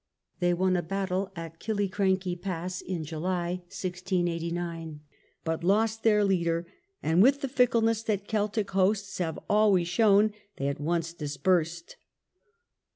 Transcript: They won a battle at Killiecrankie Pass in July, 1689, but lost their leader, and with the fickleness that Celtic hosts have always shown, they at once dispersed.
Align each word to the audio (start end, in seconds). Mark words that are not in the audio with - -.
They 0.39 0.51
won 0.55 0.75
a 0.75 0.81
battle 0.81 1.31
at 1.35 1.59
Killiecrankie 1.59 2.41
Pass 2.41 2.81
in 2.81 3.03
July, 3.03 3.57
1689, 3.69 4.99
but 5.43 5.63
lost 5.63 6.01
their 6.01 6.23
leader, 6.25 6.65
and 7.03 7.21
with 7.21 7.41
the 7.41 7.47
fickleness 7.47 8.01
that 8.05 8.27
Celtic 8.27 8.71
hosts 8.71 9.19
have 9.19 9.37
always 9.47 9.87
shown, 9.87 10.33
they 10.55 10.69
at 10.69 10.81
once 10.81 11.13
dispersed. 11.13 11.97